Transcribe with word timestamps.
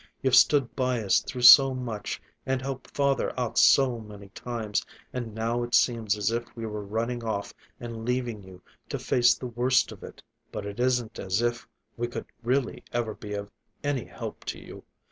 "You've 0.23 0.33
stood 0.35 0.75
by 0.75 0.99
us 1.03 1.19
through 1.19 1.43
so 1.43 1.75
much 1.75 2.19
and 2.43 2.59
helped 2.59 2.89
father 2.89 3.39
out 3.39 3.59
so 3.59 3.99
many 3.99 4.29
times, 4.29 4.83
and 5.13 5.35
now 5.35 5.61
it 5.61 5.75
seems 5.75 6.17
as 6.17 6.31
if 6.31 6.43
we 6.55 6.65
were 6.65 6.81
running 6.83 7.23
off 7.23 7.53
and 7.79 8.03
leaving 8.03 8.41
you 8.41 8.63
to 8.89 8.97
face 8.97 9.35
the 9.35 9.45
worst 9.45 9.91
of 9.91 10.01
it. 10.01 10.23
But 10.51 10.65
it 10.65 10.79
isn't 10.79 11.19
as 11.19 11.43
if 11.43 11.67
we 11.97 12.07
could 12.07 12.25
really 12.41 12.83
ever 12.91 13.13
be 13.13 13.35
of 13.35 13.51
any 13.83 14.05
help 14.05 14.43
to 14.45 14.57
you. 14.59 14.81